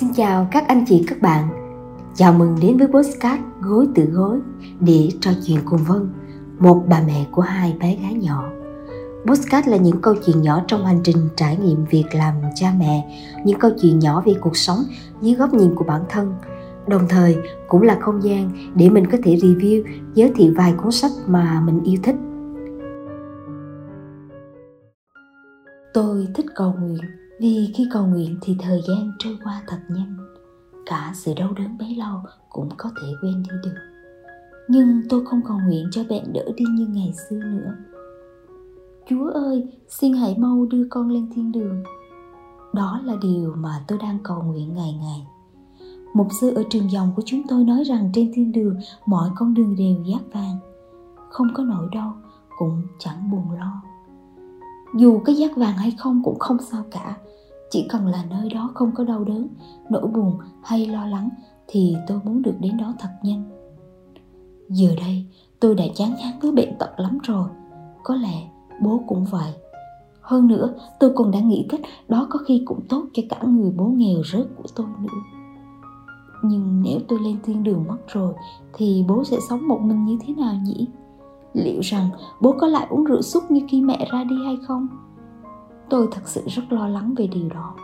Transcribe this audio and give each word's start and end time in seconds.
Xin 0.00 0.14
chào 0.14 0.48
các 0.50 0.68
anh 0.68 0.84
chị 0.88 1.04
các 1.08 1.22
bạn. 1.22 1.48
Chào 2.14 2.32
mừng 2.32 2.56
đến 2.62 2.76
với 2.76 2.88
postcard 2.88 3.42
Gối 3.60 3.88
tự 3.94 4.04
gối 4.04 4.38
để 4.80 5.08
trò 5.20 5.30
chuyện 5.46 5.58
cùng 5.64 5.80
Vân 5.88 6.12
Một 6.58 6.84
bà 6.88 7.02
mẹ 7.06 7.26
của 7.30 7.42
hai 7.42 7.76
bé 7.80 7.96
gái 8.02 8.14
nhỏ. 8.14 8.50
Postcard 9.26 9.68
là 9.68 9.76
những 9.76 10.00
câu 10.00 10.14
chuyện 10.26 10.42
nhỏ 10.42 10.62
trong 10.66 10.86
hành 10.86 11.00
trình 11.04 11.16
trải 11.36 11.56
nghiệm 11.56 11.84
việc 11.84 12.04
làm 12.12 12.34
cha 12.54 12.72
mẹ 12.78 13.20
Những 13.44 13.58
câu 13.58 13.70
chuyện 13.82 13.98
nhỏ 13.98 14.22
về 14.26 14.34
cuộc 14.40 14.56
sống 14.56 14.78
dưới 15.20 15.34
góc 15.34 15.54
nhìn 15.54 15.74
của 15.74 15.84
bản 15.84 16.02
thân. 16.08 16.34
Đồng 16.86 17.08
thời 17.08 17.36
cũng 17.68 17.82
là 17.82 17.98
không 18.00 18.22
gian 18.22 18.50
để 18.74 18.90
mình 18.90 19.06
có 19.06 19.18
thể 19.22 19.36
review, 19.36 19.84
giới 20.14 20.32
thiệu 20.34 20.52
vài 20.56 20.74
cuốn 20.82 20.92
sách 20.92 21.12
mà 21.26 21.60
mình 21.60 21.80
yêu 21.84 21.98
thích. 22.02 22.16
Tôi 25.94 26.28
thích 26.34 26.46
cầu 26.54 26.74
nguyện 26.80 27.23
vì 27.44 27.70
khi 27.74 27.86
cầu 27.90 28.06
nguyện 28.06 28.38
thì 28.40 28.56
thời 28.58 28.82
gian 28.88 29.12
trôi 29.18 29.38
qua 29.44 29.62
thật 29.66 29.78
nhanh. 29.88 30.16
Cả 30.86 31.12
sự 31.14 31.32
đau 31.36 31.52
đớn 31.52 31.78
bấy 31.78 31.94
lâu 31.96 32.18
cũng 32.48 32.68
có 32.76 32.90
thể 33.00 33.08
quên 33.20 33.42
đi 33.42 33.50
được. 33.64 33.74
Nhưng 34.68 35.02
tôi 35.08 35.26
không 35.26 35.40
cầu 35.48 35.58
nguyện 35.66 35.88
cho 35.90 36.04
bạn 36.10 36.32
đỡ 36.32 36.44
đi 36.56 36.64
như 36.70 36.86
ngày 36.86 37.12
xưa 37.28 37.40
nữa. 37.44 37.74
Chúa 39.08 39.30
ơi 39.30 39.66
xin 39.88 40.12
hãy 40.12 40.36
mau 40.38 40.66
đưa 40.66 40.86
con 40.90 41.10
lên 41.10 41.30
thiên 41.34 41.52
đường. 41.52 41.82
Đó 42.72 43.00
là 43.04 43.14
điều 43.22 43.54
mà 43.56 43.84
tôi 43.88 43.98
đang 43.98 44.18
cầu 44.22 44.42
nguyện 44.42 44.74
ngày 44.74 44.98
ngày. 45.00 45.26
Mục 46.14 46.28
sư 46.40 46.54
ở 46.54 46.62
trường 46.70 46.90
dòng 46.90 47.12
của 47.16 47.22
chúng 47.26 47.42
tôi 47.48 47.64
nói 47.64 47.84
rằng 47.84 48.10
trên 48.14 48.32
thiên 48.34 48.52
đường 48.52 48.76
mọi 49.06 49.30
con 49.36 49.54
đường 49.54 49.76
đều 49.76 50.04
giác 50.04 50.22
vàng. 50.32 50.58
Không 51.30 51.48
có 51.54 51.64
nỗi 51.64 51.88
đau, 51.92 52.16
cũng 52.58 52.82
chẳng 52.98 53.30
buồn 53.30 53.50
lo. 53.50 53.82
Dù 54.94 55.20
có 55.24 55.32
giác 55.32 55.56
vàng 55.56 55.76
hay 55.76 55.94
không 55.98 56.22
cũng 56.24 56.38
không 56.38 56.58
sao 56.70 56.84
cả 56.90 57.16
chỉ 57.74 57.86
cần 57.88 58.06
là 58.06 58.24
nơi 58.30 58.48
đó 58.50 58.70
không 58.74 58.92
có 58.94 59.04
đau 59.04 59.24
đớn, 59.24 59.48
nỗi 59.90 60.06
buồn 60.06 60.38
hay 60.62 60.86
lo 60.86 61.06
lắng 61.06 61.28
thì 61.66 61.96
tôi 62.06 62.20
muốn 62.24 62.42
được 62.42 62.54
đến 62.60 62.76
đó 62.76 62.94
thật 62.98 63.08
nhanh. 63.22 63.44
Giờ 64.68 64.88
đây, 64.96 65.24
tôi 65.60 65.74
đã 65.74 65.84
chán 65.94 66.14
ngán 66.18 66.32
với 66.40 66.52
bệnh 66.52 66.78
tật 66.78 67.00
lắm 67.00 67.18
rồi. 67.22 67.48
Có 68.02 68.16
lẽ 68.16 68.48
bố 68.80 69.00
cũng 69.06 69.24
vậy. 69.24 69.52
Hơn 70.20 70.46
nữa, 70.48 70.74
tôi 71.00 71.12
còn 71.16 71.30
đã 71.30 71.40
nghĩ 71.40 71.66
cách 71.68 71.80
đó 72.08 72.26
có 72.30 72.38
khi 72.38 72.62
cũng 72.64 72.80
tốt 72.88 73.04
cho 73.12 73.22
cả 73.28 73.38
người 73.46 73.70
bố 73.70 73.84
nghèo 73.84 74.22
rớt 74.32 74.46
của 74.56 74.68
tôi 74.74 74.86
nữa. 75.00 75.38
Nhưng 76.42 76.82
nếu 76.84 76.98
tôi 77.08 77.18
lên 77.18 77.36
thiên 77.42 77.62
đường 77.62 77.84
mất 77.88 77.98
rồi, 78.08 78.34
thì 78.72 79.04
bố 79.08 79.24
sẽ 79.24 79.36
sống 79.48 79.68
một 79.68 79.80
mình 79.82 80.04
như 80.04 80.18
thế 80.26 80.34
nào 80.34 80.54
nhỉ? 80.64 80.86
Liệu 81.54 81.80
rằng 81.80 82.08
bố 82.40 82.54
có 82.58 82.66
lại 82.66 82.86
uống 82.90 83.04
rượu 83.04 83.22
xúc 83.22 83.50
như 83.50 83.60
khi 83.68 83.80
mẹ 83.80 84.08
ra 84.12 84.24
đi 84.24 84.36
hay 84.44 84.56
không? 84.66 84.88
Tôi 85.90 86.08
thật 86.12 86.22
sự 86.24 86.42
rất 86.46 86.62
lo 86.70 86.88
lắng 86.88 87.14
về 87.16 87.26
điều 87.26 87.48
đó. 87.48 87.74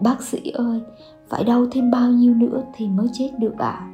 Bác 0.00 0.22
sĩ 0.22 0.50
ơi, 0.50 0.82
phải 1.28 1.44
đau 1.44 1.66
thêm 1.70 1.90
bao 1.90 2.08
nhiêu 2.10 2.34
nữa 2.34 2.62
thì 2.74 2.88
mới 2.88 3.06
chết 3.12 3.30
được 3.38 3.58
ạ? 3.58 3.70
À? 3.70 3.90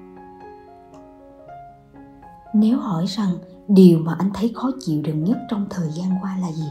nếu 2.52 2.78
hỏi 2.78 3.04
rằng 3.06 3.30
điều 3.68 3.98
mà 3.98 4.16
anh 4.18 4.30
thấy 4.34 4.52
khó 4.54 4.70
chịu 4.80 5.02
đựng 5.02 5.24
nhất 5.24 5.38
trong 5.48 5.66
thời 5.70 5.90
gian 5.90 6.10
qua 6.22 6.36
là 6.40 6.52
gì? 6.52 6.68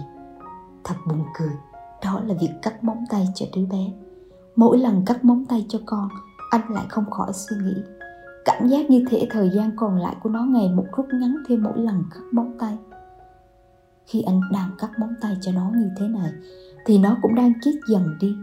Thật 0.83 0.95
buồn 1.07 1.23
cười, 1.37 1.51
đó 2.03 2.21
là 2.27 2.35
việc 2.41 2.51
cắt 2.61 2.83
móng 2.83 3.03
tay 3.09 3.27
cho 3.35 3.45
đứa 3.55 3.65
bé. 3.65 3.93
Mỗi 4.55 4.77
lần 4.77 5.05
cắt 5.05 5.25
móng 5.25 5.45
tay 5.45 5.65
cho 5.69 5.79
con, 5.85 6.09
anh 6.49 6.61
lại 6.69 6.85
không 6.89 7.09
khỏi 7.11 7.33
suy 7.33 7.55
nghĩ. 7.63 7.73
Cảm 8.45 8.67
giác 8.67 8.89
như 8.89 9.05
thể 9.09 9.27
thời 9.31 9.49
gian 9.49 9.71
còn 9.75 9.97
lại 9.97 10.15
của 10.23 10.29
nó 10.29 10.43
ngày 10.43 10.69
một 10.69 10.85
rút 10.97 11.05
ngắn 11.13 11.35
thêm 11.47 11.63
mỗi 11.63 11.77
lần 11.77 12.03
cắt 12.11 12.21
móng 12.31 12.57
tay 12.59 12.77
khi 14.09 14.21
anh 14.21 14.41
đang 14.51 14.69
cắt 14.77 14.89
móng 14.99 15.13
tay 15.21 15.37
cho 15.41 15.51
nó 15.51 15.71
như 15.75 15.89
thế 15.97 16.07
này, 16.07 16.31
thì 16.85 16.97
nó 16.97 17.17
cũng 17.21 17.35
đang 17.35 17.53
chết 17.61 17.71
dần 17.89 18.17
đi. 18.19 18.35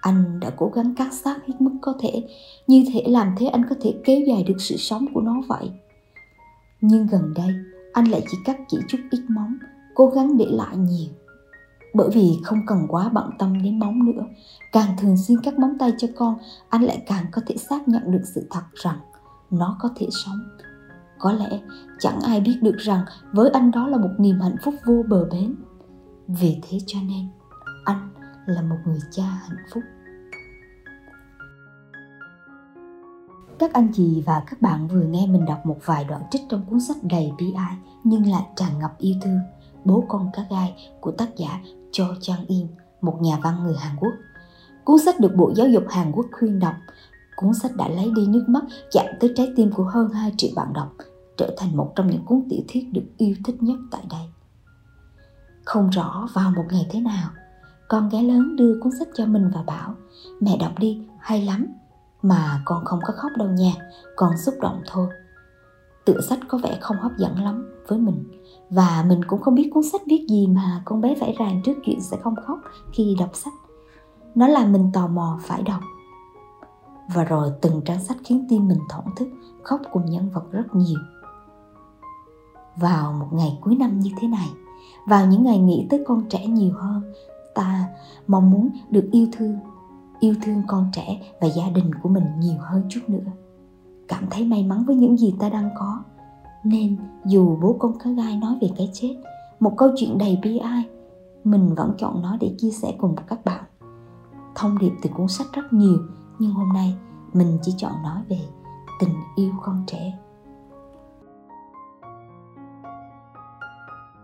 Anh 0.00 0.40
đã 0.40 0.50
cố 0.56 0.72
gắng 0.74 0.94
cắt 0.94 1.12
xác 1.12 1.46
hết 1.46 1.54
mức 1.58 1.70
có 1.82 1.94
thể, 2.00 2.28
như 2.66 2.84
thể 2.92 3.04
làm 3.06 3.34
thế 3.38 3.46
anh 3.46 3.64
có 3.70 3.76
thể 3.80 3.94
kéo 4.04 4.20
dài 4.26 4.44
được 4.44 4.56
sự 4.58 4.76
sống 4.76 5.06
của 5.14 5.20
nó 5.20 5.42
vậy. 5.48 5.70
Nhưng 6.80 7.06
gần 7.06 7.34
đây, 7.36 7.54
anh 7.92 8.04
lại 8.04 8.22
chỉ 8.30 8.38
cắt 8.44 8.56
chỉ 8.68 8.78
chút 8.88 8.98
ít 9.10 9.20
móng, 9.28 9.56
cố 9.94 10.06
gắng 10.06 10.36
để 10.36 10.46
lại 10.50 10.76
nhiều. 10.76 11.08
Bởi 11.94 12.10
vì 12.14 12.30
không 12.42 12.66
cần 12.66 12.86
quá 12.88 13.08
bận 13.08 13.30
tâm 13.38 13.62
đến 13.62 13.78
móng 13.78 14.04
nữa, 14.04 14.24
càng 14.72 14.96
thường 14.98 15.16
xuyên 15.16 15.40
cắt 15.40 15.58
móng 15.58 15.78
tay 15.78 15.92
cho 15.98 16.08
con, 16.16 16.38
anh 16.68 16.82
lại 16.82 17.02
càng 17.06 17.24
có 17.32 17.42
thể 17.46 17.56
xác 17.56 17.88
nhận 17.88 18.12
được 18.12 18.22
sự 18.34 18.46
thật 18.50 18.62
rằng 18.74 18.98
nó 19.50 19.76
có 19.80 19.88
thể 19.96 20.08
sống 20.10 20.38
có 21.18 21.32
lẽ 21.32 21.60
chẳng 21.98 22.20
ai 22.20 22.40
biết 22.40 22.58
được 22.62 22.76
rằng 22.76 23.04
với 23.32 23.50
anh 23.50 23.70
đó 23.70 23.88
là 23.88 23.96
một 23.96 24.10
niềm 24.18 24.40
hạnh 24.40 24.56
phúc 24.62 24.74
vô 24.86 25.02
bờ 25.08 25.24
bến. 25.30 25.54
Vì 26.28 26.60
thế 26.62 26.78
cho 26.86 26.98
nên, 27.08 27.28
anh 27.84 28.08
là 28.46 28.62
một 28.62 28.76
người 28.86 28.98
cha 29.10 29.22
hạnh 29.22 29.66
phúc. 29.74 29.82
Các 33.58 33.72
anh 33.72 33.88
chị 33.92 34.22
và 34.26 34.42
các 34.46 34.62
bạn 34.62 34.88
vừa 34.88 35.02
nghe 35.02 35.26
mình 35.26 35.44
đọc 35.44 35.66
một 35.66 35.76
vài 35.84 36.04
đoạn 36.04 36.22
trích 36.30 36.42
trong 36.48 36.64
cuốn 36.70 36.80
sách 36.80 36.96
đầy 37.02 37.32
bi 37.38 37.52
ai 37.56 37.76
nhưng 38.04 38.30
lại 38.30 38.42
tràn 38.56 38.78
ngập 38.78 38.98
yêu 38.98 39.14
thương. 39.22 39.38
Bố 39.84 40.04
con 40.08 40.30
cá 40.32 40.42
gai 40.50 40.74
của 41.00 41.10
tác 41.10 41.36
giả 41.36 41.60
cho 41.92 42.14
chang 42.20 42.46
im 42.46 42.66
một 43.00 43.18
nhà 43.22 43.38
văn 43.42 43.62
người 43.62 43.74
hàn 43.78 43.96
quốc. 44.00 44.12
Cuốn 44.84 44.98
sách 44.98 45.20
được 45.20 45.34
bộ 45.36 45.52
giáo 45.54 45.68
dục 45.68 45.84
hàn 45.88 46.12
quốc 46.12 46.26
khuyên 46.32 46.58
đọc 46.58 46.74
cuốn 47.36 47.54
sách 47.54 47.76
đã 47.76 47.88
lấy 47.88 48.12
đi 48.16 48.26
nước 48.26 48.44
mắt 48.48 48.64
chạm 48.90 49.06
tới 49.20 49.32
trái 49.36 49.52
tim 49.56 49.72
của 49.72 49.84
hơn 49.84 50.08
2 50.10 50.32
triệu 50.36 50.50
bạn 50.56 50.72
đọc 50.72 50.92
trở 51.36 51.54
thành 51.56 51.76
một 51.76 51.92
trong 51.96 52.10
những 52.10 52.24
cuốn 52.24 52.42
tiểu 52.50 52.60
thuyết 52.68 52.92
được 52.92 53.04
yêu 53.16 53.34
thích 53.44 53.62
nhất 53.62 53.78
tại 53.90 54.02
đây. 54.10 54.28
Không 55.64 55.90
rõ 55.90 56.28
vào 56.34 56.50
một 56.50 56.64
ngày 56.70 56.86
thế 56.90 57.00
nào, 57.00 57.30
con 57.88 58.08
gái 58.08 58.22
lớn 58.22 58.56
đưa 58.56 58.80
cuốn 58.80 58.92
sách 58.98 59.08
cho 59.14 59.26
mình 59.26 59.50
và 59.54 59.62
bảo 59.62 59.94
Mẹ 60.40 60.56
đọc 60.60 60.78
đi, 60.78 61.06
hay 61.18 61.44
lắm. 61.44 61.66
Mà 62.22 62.62
con 62.64 62.84
không 62.84 63.00
có 63.02 63.14
khóc 63.16 63.32
đâu 63.36 63.48
nha, 63.48 63.72
con 64.16 64.38
xúc 64.38 64.54
động 64.60 64.82
thôi. 64.86 65.08
Tựa 66.04 66.20
sách 66.20 66.38
có 66.48 66.58
vẻ 66.58 66.78
không 66.80 66.96
hấp 66.96 67.12
dẫn 67.18 67.44
lắm 67.44 67.70
với 67.88 67.98
mình 67.98 68.24
và 68.70 69.04
mình 69.08 69.24
cũng 69.24 69.40
không 69.40 69.54
biết 69.54 69.70
cuốn 69.74 69.82
sách 69.92 70.00
viết 70.06 70.26
gì 70.28 70.46
mà 70.46 70.82
con 70.84 71.00
bé 71.00 71.14
phải 71.20 71.34
ràng 71.38 71.60
trước 71.64 71.74
chuyện 71.84 72.00
sẽ 72.00 72.16
không 72.22 72.34
khóc 72.46 72.58
khi 72.92 73.16
đọc 73.18 73.30
sách. 73.32 73.52
Nó 74.34 74.48
làm 74.48 74.72
mình 74.72 74.90
tò 74.92 75.06
mò 75.06 75.38
phải 75.42 75.62
đọc. 75.62 75.80
Và 77.14 77.24
rồi 77.24 77.52
từng 77.60 77.80
trang 77.84 78.00
sách 78.00 78.16
khiến 78.24 78.46
tim 78.48 78.68
mình 78.68 78.80
thổn 78.90 79.04
thức, 79.16 79.28
khóc 79.62 79.80
cùng 79.92 80.04
nhân 80.06 80.30
vật 80.30 80.52
rất 80.52 80.74
nhiều. 80.74 80.98
Vào 82.76 83.12
một 83.12 83.28
ngày 83.32 83.58
cuối 83.60 83.76
năm 83.76 84.00
như 84.00 84.10
thế 84.20 84.28
này 84.28 84.48
vào 85.06 85.26
những 85.26 85.44
ngày 85.44 85.58
nghĩ 85.58 85.86
tới 85.90 86.04
con 86.06 86.22
trẻ 86.28 86.46
nhiều 86.46 86.72
hơn 86.74 87.02
ta 87.54 87.88
mong 88.26 88.50
muốn 88.50 88.68
được 88.90 89.08
yêu 89.12 89.26
thương 89.32 89.58
yêu 90.20 90.34
thương 90.42 90.62
con 90.66 90.86
trẻ 90.92 91.20
và 91.40 91.46
gia 91.46 91.68
đình 91.68 91.94
của 91.94 92.08
mình 92.08 92.24
nhiều 92.38 92.56
hơn 92.60 92.82
chút 92.88 93.00
nữa. 93.08 93.32
Cảm 94.08 94.24
thấy 94.30 94.44
may 94.44 94.64
mắn 94.64 94.84
với 94.84 94.96
những 94.96 95.16
gì 95.16 95.34
ta 95.38 95.48
đang 95.48 95.70
có. 95.78 96.02
Nên 96.64 96.96
dù 97.24 97.58
bố 97.62 97.76
con 97.78 97.98
cá 97.98 98.10
gai 98.10 98.36
nói 98.36 98.58
về 98.60 98.68
cái 98.76 98.90
chết 98.92 99.16
một 99.60 99.74
câu 99.76 99.88
chuyện 99.96 100.18
đầy 100.18 100.38
bi 100.42 100.58
ai 100.58 100.84
mình 101.44 101.74
vẫn 101.74 101.94
chọn 101.98 102.22
nó 102.22 102.36
để 102.40 102.54
chia 102.58 102.70
sẻ 102.70 102.94
cùng 102.98 103.16
các 103.26 103.44
bạn. 103.44 103.64
Thông 104.54 104.78
điệp 104.78 104.92
từ 105.02 105.10
cuốn 105.16 105.28
sách 105.28 105.46
rất 105.52 105.72
nhiều 105.72 105.98
nhưng 106.38 106.52
hôm 106.52 106.68
nay 106.72 106.96
mình 107.32 107.58
chỉ 107.62 107.74
chọn 107.76 108.02
nói 108.02 108.22
về 108.28 108.40
tình 109.00 109.14
yêu 109.36 109.52
con 109.62 109.84
trẻ 109.86 110.18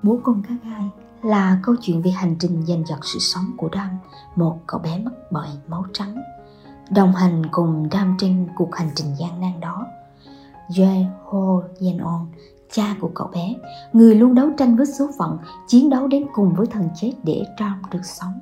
Bố 0.02 0.18
con 0.22 0.42
cá 0.42 0.54
gai 0.64 0.90
là 1.22 1.60
câu 1.62 1.74
chuyện 1.80 2.02
về 2.02 2.10
hành 2.10 2.36
trình 2.38 2.66
giành 2.66 2.86
giật 2.86 2.98
sự 3.02 3.18
sống 3.18 3.44
của 3.56 3.68
Đam, 3.68 3.90
một 4.36 4.58
cậu 4.66 4.80
bé 4.80 4.98
mất 4.98 5.10
bởi 5.30 5.48
máu 5.68 5.84
trắng. 5.92 6.16
Đồng 6.90 7.14
hành 7.14 7.42
cùng 7.50 7.88
Đam 7.90 8.16
trên 8.18 8.48
cuộc 8.56 8.74
hành 8.74 8.90
trình 8.94 9.14
gian 9.18 9.40
nan 9.40 9.60
đó. 9.60 9.86
Jae 10.68 11.04
Ho 11.24 11.62
Yeon, 11.80 12.26
cha 12.72 12.96
của 13.00 13.10
cậu 13.14 13.28
bé, 13.28 13.54
người 13.92 14.14
luôn 14.14 14.34
đấu 14.34 14.48
tranh 14.58 14.76
với 14.76 14.86
số 14.86 15.10
phận, 15.18 15.38
chiến 15.66 15.90
đấu 15.90 16.08
đến 16.08 16.26
cùng 16.32 16.54
với 16.54 16.66
thần 16.66 16.88
chết 16.94 17.12
để 17.22 17.44
Đam 17.60 17.82
được 17.90 18.04
sống. 18.04 18.38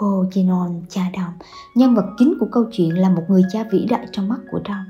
Ho 0.00 0.24
Yeon, 0.34 0.70
cha 0.88 1.02
Đam, 1.12 1.32
nhân 1.74 1.94
vật 1.94 2.06
chính 2.18 2.34
của 2.40 2.46
câu 2.52 2.64
chuyện 2.72 2.98
là 2.98 3.10
một 3.10 3.22
người 3.28 3.42
cha 3.52 3.64
vĩ 3.70 3.86
đại 3.90 4.06
trong 4.12 4.28
mắt 4.28 4.38
của 4.50 4.60
Đam. 4.64 4.86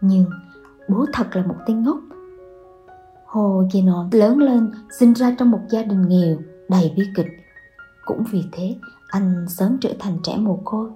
Nhưng 0.00 0.24
bố 0.88 1.06
thật 1.12 1.36
là 1.36 1.46
một 1.46 1.56
tên 1.66 1.82
ngốc 1.82 1.98
Hồ 3.26 3.64
Genon 3.72 4.10
lớn 4.12 4.38
lên 4.38 4.70
sinh 4.98 5.12
ra 5.12 5.34
trong 5.38 5.50
một 5.50 5.60
gia 5.70 5.82
đình 5.82 6.08
nghèo 6.08 6.36
đầy 6.68 6.92
bi 6.96 7.02
kịch. 7.16 7.26
Cũng 8.04 8.24
vì 8.30 8.44
thế, 8.52 8.76
anh 9.08 9.46
sớm 9.48 9.78
trở 9.80 9.90
thành 9.98 10.18
trẻ 10.22 10.36
mồ 10.36 10.60
côi. 10.64 10.90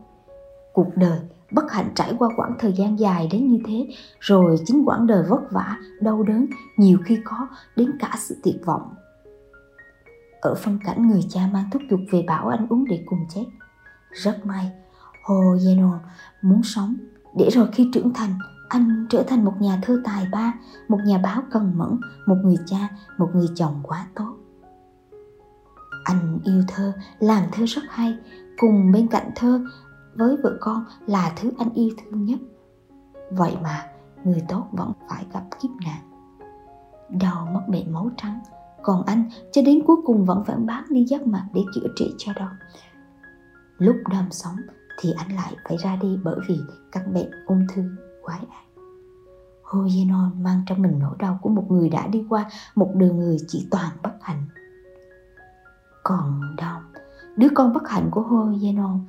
Cuộc 0.73 0.97
đời 0.97 1.19
bất 1.51 1.73
hạnh 1.73 1.91
trải 1.95 2.15
qua 2.19 2.29
quãng 2.37 2.57
thời 2.59 2.73
gian 2.73 2.99
dài 2.99 3.29
đến 3.33 3.53
như 3.53 3.59
thế, 3.67 3.89
rồi 4.21 4.57
chính 4.67 4.85
quãng 4.87 5.07
đời 5.07 5.23
vất 5.29 5.41
vả, 5.51 5.79
đau 6.01 6.23
đớn, 6.23 6.47
nhiều 6.77 6.99
khi 7.05 7.19
có 7.25 7.49
đến 7.77 7.91
cả 8.01 8.15
sự 8.19 8.37
tuyệt 8.45 8.57
vọng. 8.65 8.95
Ở 10.41 10.55
phân 10.55 10.79
cảnh 10.85 11.09
người 11.09 11.27
cha 11.29 11.41
mang 11.53 11.71
thuốc 11.73 11.83
giục 11.91 12.01
về 12.11 12.25
bảo 12.27 12.49
anh 12.49 12.67
uống 12.71 12.85
để 12.85 13.03
cùng 13.07 13.27
chết. 13.29 13.45
Rất 14.11 14.47
may, 14.47 14.71
Hồ 15.25 15.57
Yenon 15.67 15.99
muốn 16.43 16.63
sống. 16.63 16.97
Để 17.37 17.49
rồi 17.53 17.69
khi 17.73 17.91
trưởng 17.95 18.13
thành 18.15 18.39
anh 18.69 19.07
trở 19.11 19.23
thành 19.23 19.45
một 19.45 19.55
nhà 19.61 19.79
thơ 19.83 20.01
tài 20.05 20.29
ba 20.33 20.55
một 20.89 20.99
nhà 21.05 21.19
báo 21.19 21.43
cần 21.51 21.79
mẫn 21.79 22.01
một 22.27 22.37
người 22.43 22.59
cha 22.67 22.89
một 23.19 23.31
người 23.35 23.49
chồng 23.55 23.81
quá 23.83 24.07
tốt. 24.15 24.37
Anh 26.05 26.39
yêu 26.45 26.63
thơ 26.69 26.93
làm 27.19 27.43
thơ 27.53 27.65
rất 27.67 27.83
hay. 27.89 28.19
Cùng 28.59 28.93
bên 28.93 29.09
cạnh 29.09 29.31
thơ 29.37 29.61
với 30.15 30.37
vợ 30.43 30.57
con 30.61 30.85
là 31.07 31.33
thứ 31.37 31.53
anh 31.59 31.71
yêu 31.71 31.91
thương 31.97 32.25
nhất. 32.25 32.39
Vậy 33.31 33.57
mà 33.63 33.87
người 34.25 34.43
tốt 34.49 34.69
vẫn 34.73 34.93
phải 35.09 35.27
gặp 35.33 35.43
kiếp 35.61 35.71
nạn. 35.85 36.11
Đau 37.21 37.49
mất 37.53 37.63
bệnh 37.69 37.93
máu 37.93 38.11
trắng 38.17 38.41
còn 38.89 39.03
anh 39.07 39.25
cho 39.53 39.63
đến 39.63 39.83
cuối 39.87 39.97
cùng 40.05 40.25
vẫn 40.25 40.45
phải 40.45 40.57
bán 40.57 40.85
đi 40.91 41.05
giấc 41.05 41.27
mặt 41.27 41.47
để 41.55 41.63
chữa 41.75 41.87
trị 41.97 42.15
cho 42.19 42.33
đau 42.37 42.51
lúc 43.79 43.97
đam 44.11 44.25
sống 44.31 44.57
thì 45.01 45.13
anh 45.19 45.37
lại 45.37 45.57
phải 45.69 45.77
ra 45.77 45.97
đi 45.97 46.19
bởi 46.25 46.37
vì 46.49 46.61
căn 46.93 47.15
bệnh 47.15 47.31
ung 47.47 47.67
thư 47.75 47.83
quái 48.23 48.39
ác 48.39 48.65
Hoyenon 49.63 50.43
mang 50.43 50.63
trong 50.67 50.83
mình 50.83 50.99
nỗi 50.99 51.17
đau 51.19 51.39
của 51.43 51.49
một 51.51 51.65
người 51.69 51.89
đã 51.89 52.07
đi 52.07 52.25
qua 52.29 52.51
một 52.75 52.91
đường 52.95 53.17
người 53.17 53.37
chỉ 53.49 53.69
toàn 53.71 53.91
bất 54.03 54.13
hạnh. 54.21 54.47
Còn 56.05 56.41
Dom, 56.59 56.83
đứa 57.37 57.49
con 57.55 57.73
bất 57.73 57.89
hạnh 57.89 58.09
của 58.11 58.23
Hoyenon, 58.23 59.01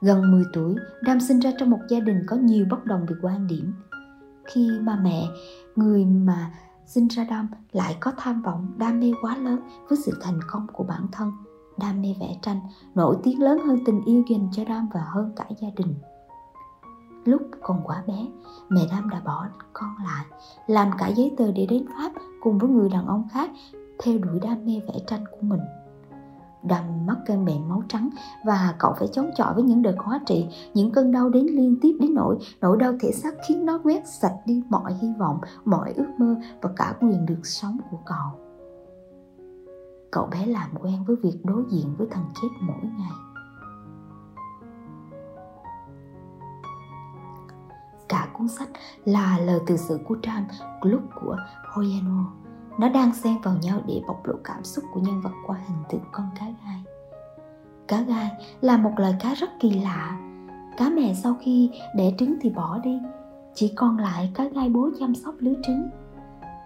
gần 0.00 0.32
10 0.32 0.44
tuổi, 0.52 0.74
Dom 1.06 1.20
sinh 1.20 1.38
ra 1.38 1.50
trong 1.58 1.70
một 1.70 1.80
gia 1.88 2.00
đình 2.00 2.24
có 2.26 2.36
nhiều 2.36 2.66
bất 2.70 2.84
đồng 2.84 3.06
về 3.06 3.16
quan 3.22 3.46
điểm. 3.46 3.74
Khi 4.44 4.70
mà 4.80 5.00
mẹ, 5.02 5.28
người 5.76 6.04
mà 6.04 6.50
sinh 6.86 7.08
ra 7.08 7.48
lại 7.72 7.96
có 8.00 8.12
tham 8.16 8.42
vọng, 8.42 8.72
đam 8.76 9.00
mê 9.00 9.12
quá 9.22 9.36
lớn 9.36 9.60
với 9.88 9.98
sự 9.98 10.18
thành 10.20 10.40
công 10.48 10.66
của 10.72 10.84
bản 10.84 11.06
thân, 11.12 11.32
đam 11.78 12.02
mê 12.02 12.14
vẽ 12.20 12.36
tranh, 12.42 12.60
nổi 12.94 13.16
tiếng 13.22 13.42
lớn 13.42 13.58
hơn 13.66 13.78
tình 13.86 14.04
yêu 14.04 14.22
dành 14.30 14.48
cho 14.52 14.64
Ram 14.68 14.88
và 14.94 15.00
hơn 15.00 15.32
cả 15.36 15.44
gia 15.60 15.68
đình 15.76 15.94
Lúc 17.24 17.42
còn 17.62 17.80
quá 17.84 18.02
bé, 18.06 18.26
mẹ 18.68 18.80
Đam 18.90 19.10
đã 19.10 19.20
bỏ 19.24 19.46
con 19.72 19.90
lại, 20.04 20.24
làm 20.66 20.90
cả 20.98 21.08
giấy 21.08 21.34
tờ 21.36 21.52
để 21.52 21.66
đến 21.66 21.86
Pháp 21.96 22.12
cùng 22.40 22.58
với 22.58 22.70
người 22.70 22.88
đàn 22.88 23.06
ông 23.06 23.28
khác 23.32 23.50
theo 24.02 24.18
đuổi 24.18 24.40
đam 24.40 24.66
mê 24.66 24.80
vẽ 24.88 24.94
tranh 25.06 25.24
của 25.30 25.40
mình 25.40 25.60
đầm 26.62 27.06
mất 27.06 27.16
cơn 27.26 27.44
bệnh 27.44 27.68
máu 27.68 27.82
trắng 27.88 28.10
và 28.44 28.74
cậu 28.78 28.94
phải 28.98 29.08
chống 29.08 29.30
chọi 29.36 29.54
với 29.54 29.62
những 29.62 29.82
đợt 29.82 29.94
hóa 29.98 30.20
trị, 30.26 30.48
những 30.74 30.90
cơn 30.90 31.12
đau 31.12 31.28
đến 31.28 31.46
liên 31.46 31.76
tiếp 31.82 31.96
đến 32.00 32.14
nỗi 32.14 32.38
nỗi 32.60 32.76
đau 32.76 32.94
thể 33.00 33.12
xác 33.12 33.34
khiến 33.48 33.66
nó 33.66 33.80
quét 33.84 34.08
sạch 34.08 34.36
đi 34.46 34.62
mọi 34.68 34.94
hy 34.94 35.08
vọng, 35.18 35.40
mọi 35.64 35.92
ước 35.92 36.08
mơ 36.18 36.36
và 36.62 36.70
cả 36.76 36.94
quyền 37.00 37.26
được 37.26 37.40
sống 37.46 37.78
của 37.90 37.98
cậu. 38.06 38.40
Cậu 40.10 40.26
bé 40.26 40.46
làm 40.46 40.70
quen 40.82 41.04
với 41.06 41.16
việc 41.16 41.38
đối 41.44 41.64
diện 41.70 41.94
với 41.98 42.06
thần 42.10 42.24
chết 42.42 42.48
mỗi 42.60 42.90
ngày 42.98 43.32
cả 48.12 48.28
cuốn 48.32 48.48
sách 48.48 48.68
là 49.04 49.38
lời 49.38 49.60
từ 49.66 49.76
sự 49.76 49.98
của 50.08 50.16
Tram 50.22 50.46
lúc 50.82 51.02
của 51.20 51.36
Hoyano. 51.74 52.41
Nó 52.78 52.88
đang 52.88 53.14
xen 53.14 53.34
vào 53.42 53.54
nhau 53.62 53.80
để 53.86 54.02
bộc 54.06 54.26
lộ 54.26 54.34
cảm 54.44 54.64
xúc 54.64 54.84
của 54.92 55.00
nhân 55.00 55.20
vật 55.20 55.32
qua 55.46 55.56
hình 55.68 55.78
tượng 55.90 56.04
con 56.12 56.26
cá 56.40 56.44
gai. 56.44 56.82
Cá 57.88 58.02
gai 58.02 58.30
là 58.60 58.76
một 58.76 58.90
loài 58.96 59.14
cá 59.20 59.34
rất 59.34 59.50
kỳ 59.60 59.70
lạ. 59.70 60.18
Cá 60.76 60.90
mẹ 60.90 61.14
sau 61.14 61.36
khi 61.40 61.70
đẻ 61.96 62.12
trứng 62.18 62.34
thì 62.40 62.50
bỏ 62.50 62.78
đi, 62.78 63.00
chỉ 63.54 63.72
còn 63.76 63.98
lại 63.98 64.32
cá 64.34 64.44
gai 64.44 64.68
bố 64.68 64.90
chăm 65.00 65.14
sóc 65.14 65.34
lứa 65.38 65.54
trứng. 65.66 65.88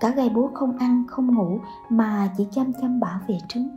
Cá 0.01 0.11
gai 0.11 0.29
bố 0.29 0.51
không 0.55 0.79
ăn, 0.79 1.05
không 1.09 1.35
ngủ 1.35 1.61
mà 1.89 2.31
chỉ 2.37 2.47
chăm 2.51 2.73
chăm 2.81 3.01
bảo 3.01 3.19
vệ 3.29 3.39
trứng. 3.49 3.69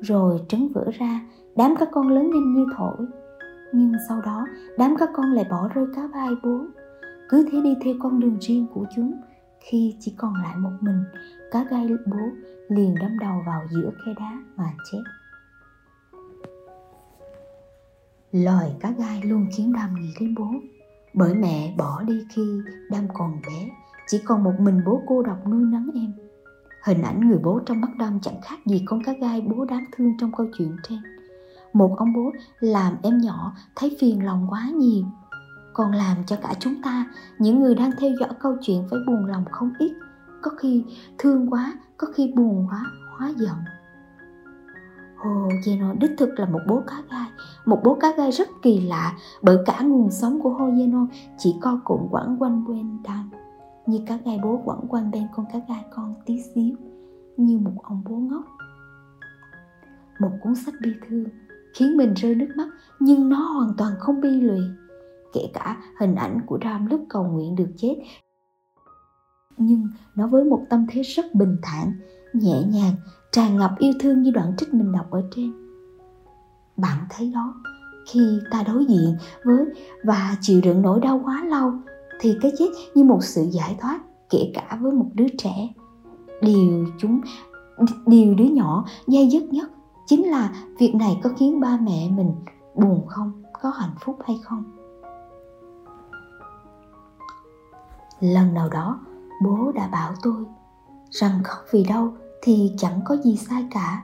Rồi 0.00 0.40
trứng 0.48 0.68
vỡ 0.74 0.84
ra, 0.98 1.20
đám 1.56 1.74
các 1.78 1.88
con 1.92 2.08
lớn 2.08 2.30
nhanh 2.30 2.54
như 2.54 2.66
thổi. 2.76 2.96
Nhưng 3.72 3.92
sau 4.08 4.20
đó, 4.20 4.46
đám 4.78 4.96
các 4.98 5.10
con 5.14 5.32
lại 5.32 5.46
bỏ 5.50 5.68
rơi 5.74 5.86
cá 5.96 6.02
gai 6.14 6.30
bố 6.42 6.60
cứ 7.28 7.48
thế 7.52 7.60
đi 7.60 7.74
theo 7.84 7.94
con 8.02 8.20
đường 8.20 8.36
riêng 8.40 8.66
của 8.74 8.86
chúng 8.96 9.12
khi 9.64 9.96
chỉ 10.00 10.14
còn 10.18 10.34
lại 10.34 10.56
một 10.56 10.72
mình 10.80 11.04
cá 11.50 11.64
gai 11.64 11.88
bố 12.06 12.28
liền 12.68 12.94
đâm 12.94 13.18
đầu 13.18 13.42
vào 13.46 13.62
giữa 13.70 13.90
khe 14.04 14.12
đá 14.18 14.38
mà 14.56 14.72
chết. 14.92 15.02
Lời 18.32 18.72
cá 18.80 18.90
gai 18.90 19.22
luôn 19.24 19.46
khiến 19.56 19.72
đam 19.72 19.94
nghĩ 19.94 20.14
đến 20.20 20.34
bố, 20.34 20.50
bởi 21.14 21.34
mẹ 21.34 21.74
bỏ 21.78 22.02
đi 22.02 22.26
khi 22.34 22.42
đam 22.90 23.08
còn 23.14 23.40
bé, 23.46 23.68
chỉ 24.06 24.18
còn 24.24 24.44
một 24.44 24.54
mình 24.58 24.80
bố 24.86 25.02
cô 25.06 25.22
độc 25.22 25.46
nuôi 25.46 25.64
nấng 25.64 25.90
em. 25.94 26.12
Hình 26.84 27.02
ảnh 27.02 27.28
người 27.28 27.38
bố 27.38 27.60
trong 27.66 27.80
mắt 27.80 27.90
đam 27.98 28.18
chẳng 28.22 28.40
khác 28.42 28.58
gì 28.66 28.82
con 28.86 29.02
cá 29.04 29.12
gai 29.12 29.40
bố 29.40 29.64
đáng 29.64 29.84
thương 29.92 30.12
trong 30.18 30.32
câu 30.36 30.46
chuyện 30.58 30.76
trên. 30.82 30.98
Một 31.72 31.94
ông 31.98 32.12
bố 32.12 32.32
làm 32.60 32.96
em 33.02 33.18
nhỏ 33.18 33.52
thấy 33.76 33.96
phiền 34.00 34.24
lòng 34.24 34.46
quá 34.50 34.70
nhiều 34.74 35.04
còn 35.72 35.92
làm 35.92 36.16
cho 36.26 36.36
cả 36.42 36.54
chúng 36.60 36.82
ta, 36.82 37.06
những 37.38 37.60
người 37.60 37.74
đang 37.74 37.90
theo 37.98 38.10
dõi 38.20 38.30
câu 38.40 38.56
chuyện 38.60 38.84
phải 38.90 38.98
buồn 39.06 39.26
lòng 39.26 39.44
không 39.50 39.72
ít. 39.78 39.92
Có 40.42 40.50
khi 40.58 40.84
thương 41.18 41.50
quá, 41.50 41.72
có 41.96 42.06
khi 42.14 42.32
buồn 42.36 42.66
quá, 42.70 42.86
hóa 43.18 43.32
giận. 43.36 43.56
Hồ 45.16 45.48
Zeno 45.64 45.98
đích 45.98 46.10
thực 46.18 46.38
là 46.38 46.46
một 46.46 46.60
bố 46.68 46.82
cá 46.86 46.96
gai. 47.10 47.28
Một 47.64 47.80
bố 47.84 47.94
cá 47.94 48.12
gai 48.16 48.32
rất 48.32 48.48
kỳ 48.62 48.80
lạ, 48.80 49.16
Bởi 49.42 49.56
cả 49.66 49.80
nguồn 49.82 50.10
sống 50.10 50.40
của 50.42 50.50
Hồ 50.50 50.70
Zeno 50.70 51.06
Chỉ 51.38 51.54
co 51.60 51.80
cụm 51.84 52.08
quẩn 52.10 52.36
quanh 52.38 52.64
bên 52.68 53.02
đam 53.04 53.30
Như 53.86 54.00
cá 54.06 54.16
gai 54.24 54.40
bố 54.42 54.62
quẩn 54.64 54.88
quanh 54.88 55.10
bên 55.10 55.26
con 55.36 55.46
cá 55.52 55.58
gai 55.68 55.84
con 55.94 56.14
tí 56.26 56.42
xíu, 56.54 56.76
Như 57.36 57.58
một 57.58 57.82
ông 57.82 58.02
bố 58.08 58.16
ngốc. 58.16 58.44
Một 60.18 60.30
cuốn 60.42 60.54
sách 60.54 60.74
bi 60.82 60.90
thương 61.08 61.24
Khiến 61.74 61.96
mình 61.96 62.14
rơi 62.14 62.34
nước 62.34 62.48
mắt, 62.56 62.68
Nhưng 63.00 63.28
nó 63.28 63.36
hoàn 63.36 63.72
toàn 63.78 63.92
không 63.98 64.20
bi 64.20 64.30
lụy 64.30 64.60
kể 65.32 65.50
cả 65.54 65.82
hình 66.00 66.14
ảnh 66.14 66.40
của 66.46 66.58
Ram 66.64 66.86
lúc 66.86 67.04
cầu 67.08 67.24
nguyện 67.24 67.54
được 67.56 67.68
chết. 67.76 67.96
Nhưng 69.56 69.88
nó 70.16 70.26
với 70.26 70.44
một 70.44 70.60
tâm 70.70 70.86
thế 70.88 71.02
rất 71.02 71.34
bình 71.34 71.56
thản, 71.62 71.92
nhẹ 72.32 72.62
nhàng, 72.66 72.94
tràn 73.32 73.56
ngập 73.56 73.70
yêu 73.78 73.92
thương 74.00 74.22
như 74.22 74.30
đoạn 74.30 74.52
trích 74.58 74.74
mình 74.74 74.92
đọc 74.92 75.10
ở 75.10 75.22
trên. 75.34 75.52
Bạn 76.76 76.98
thấy 77.10 77.32
đó, 77.34 77.54
khi 78.06 78.38
ta 78.50 78.62
đối 78.62 78.84
diện 78.84 79.16
với 79.44 79.64
và 80.04 80.36
chịu 80.40 80.60
đựng 80.60 80.82
nỗi 80.82 81.00
đau 81.00 81.20
quá 81.24 81.44
lâu 81.44 81.72
thì 82.20 82.34
cái 82.42 82.52
chết 82.58 82.68
như 82.94 83.04
một 83.04 83.18
sự 83.22 83.46
giải 83.50 83.76
thoát 83.80 84.00
kể 84.30 84.52
cả 84.54 84.78
với 84.80 84.92
một 84.92 85.06
đứa 85.14 85.26
trẻ 85.38 85.68
điều 86.42 86.86
chúng 86.98 87.20
điều 88.06 88.34
đứa 88.34 88.44
nhỏ 88.44 88.84
dây 89.06 89.28
dứt 89.28 89.42
nhất 89.42 89.70
chính 90.06 90.30
là 90.30 90.52
việc 90.78 90.94
này 90.94 91.20
có 91.22 91.30
khiến 91.38 91.60
ba 91.60 91.78
mẹ 91.82 92.10
mình 92.10 92.32
buồn 92.74 93.06
không 93.08 93.42
có 93.62 93.70
hạnh 93.70 93.94
phúc 94.00 94.18
hay 94.24 94.38
không 94.42 94.64
lần 98.22 98.54
nào 98.54 98.68
đó, 98.68 99.00
bố 99.44 99.72
đã 99.74 99.88
bảo 99.88 100.12
tôi 100.22 100.44
rằng 101.10 101.42
khóc 101.44 101.64
vì 101.72 101.84
đau 101.84 102.12
thì 102.42 102.72
chẳng 102.78 103.00
có 103.04 103.16
gì 103.16 103.36
sai 103.36 103.66
cả. 103.70 104.02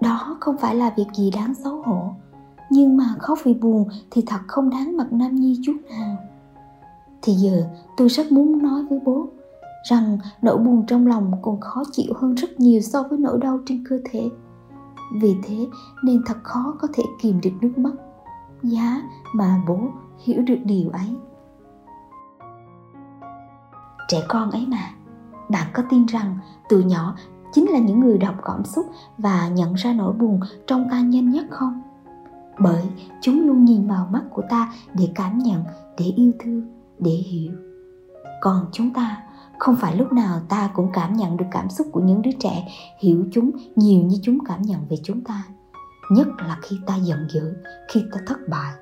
Đó 0.00 0.36
không 0.40 0.56
phải 0.56 0.74
là 0.74 0.94
việc 0.96 1.06
gì 1.14 1.30
đáng 1.30 1.54
xấu 1.54 1.82
hổ, 1.82 2.14
nhưng 2.70 2.96
mà 2.96 3.04
khóc 3.18 3.38
vì 3.44 3.54
buồn 3.54 3.88
thì 4.10 4.22
thật 4.26 4.40
không 4.46 4.70
đáng 4.70 4.96
mặt 4.96 5.12
nam 5.12 5.34
nhi 5.34 5.60
chút 5.64 5.76
nào. 5.90 6.16
Thì 7.22 7.32
giờ, 7.32 7.66
tôi 7.96 8.08
rất 8.08 8.32
muốn 8.32 8.62
nói 8.62 8.84
với 8.90 9.00
bố 9.04 9.26
rằng 9.90 10.18
nỗi 10.42 10.58
buồn 10.58 10.84
trong 10.86 11.06
lòng 11.06 11.32
còn 11.42 11.60
khó 11.60 11.82
chịu 11.92 12.12
hơn 12.16 12.34
rất 12.34 12.60
nhiều 12.60 12.80
so 12.80 13.02
với 13.02 13.18
nỗi 13.18 13.38
đau 13.38 13.58
trên 13.66 13.84
cơ 13.88 13.98
thể. 14.10 14.30
Vì 15.20 15.34
thế 15.42 15.66
nên 16.04 16.22
thật 16.26 16.36
khó 16.42 16.74
có 16.80 16.88
thể 16.92 17.02
kìm 17.20 17.40
được 17.40 17.50
nước 17.60 17.78
mắt. 17.78 17.92
Giá 18.62 19.02
mà 19.34 19.62
bố 19.68 19.78
hiểu 20.24 20.42
được 20.42 20.58
điều 20.64 20.90
ấy 20.90 21.16
trẻ 24.12 24.22
con 24.28 24.50
ấy 24.50 24.66
mà. 24.66 24.90
Bạn 25.48 25.66
có 25.72 25.82
tin 25.90 26.06
rằng 26.06 26.38
từ 26.68 26.80
nhỏ 26.80 27.16
chính 27.52 27.70
là 27.70 27.78
những 27.78 28.00
người 28.00 28.18
đọc 28.18 28.34
cảm 28.44 28.64
xúc 28.64 28.86
và 29.18 29.48
nhận 29.48 29.74
ra 29.74 29.92
nỗi 29.92 30.12
buồn 30.12 30.40
trong 30.66 30.88
ta 30.90 31.00
nhanh 31.00 31.30
nhất 31.30 31.46
không? 31.50 31.82
Bởi 32.58 32.82
chúng 33.20 33.46
luôn 33.46 33.64
nhìn 33.64 33.88
vào 33.88 34.08
mắt 34.12 34.22
của 34.30 34.42
ta 34.50 34.72
để 34.94 35.08
cảm 35.14 35.38
nhận, 35.38 35.64
để 35.98 36.04
yêu 36.04 36.32
thương, 36.40 36.62
để 36.98 37.10
hiểu. 37.10 37.52
Còn 38.40 38.66
chúng 38.72 38.92
ta, 38.94 39.22
không 39.58 39.76
phải 39.76 39.96
lúc 39.96 40.12
nào 40.12 40.40
ta 40.48 40.70
cũng 40.74 40.90
cảm 40.92 41.12
nhận 41.12 41.36
được 41.36 41.46
cảm 41.50 41.70
xúc 41.70 41.86
của 41.92 42.00
những 42.00 42.22
đứa 42.22 42.32
trẻ, 42.40 42.68
hiểu 42.98 43.24
chúng 43.32 43.50
nhiều 43.76 44.02
như 44.02 44.16
chúng 44.22 44.38
cảm 44.44 44.62
nhận 44.62 44.80
về 44.88 44.96
chúng 45.04 45.24
ta. 45.24 45.42
Nhất 46.10 46.28
là 46.38 46.58
khi 46.62 46.78
ta 46.86 46.96
giận 46.96 47.18
dữ, 47.30 47.54
khi 47.92 48.02
ta 48.12 48.18
thất 48.26 48.38
bại 48.48 48.72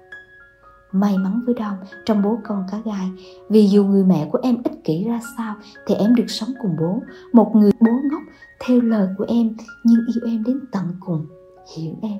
may 0.92 1.18
mắn 1.18 1.40
với 1.46 1.54
Đông 1.54 1.76
trong 2.04 2.22
bố 2.22 2.38
con 2.44 2.64
cá 2.70 2.78
gai. 2.84 3.10
Vì 3.48 3.68
dù 3.68 3.84
người 3.84 4.04
mẹ 4.04 4.28
của 4.32 4.38
em 4.42 4.62
ích 4.62 4.84
kỷ 4.84 5.04
ra 5.04 5.20
sao, 5.36 5.54
thì 5.86 5.94
em 5.94 6.14
được 6.14 6.24
sống 6.28 6.50
cùng 6.62 6.76
bố. 6.80 7.02
Một 7.32 7.52
người 7.54 7.70
bố 7.80 7.92
ngốc, 8.10 8.22
theo 8.60 8.80
lời 8.80 9.08
của 9.18 9.24
em, 9.28 9.56
nhưng 9.84 10.00
yêu 10.14 10.32
em 10.32 10.44
đến 10.44 10.60
tận 10.72 10.84
cùng, 11.00 11.26
hiểu 11.76 11.94
em. 12.02 12.18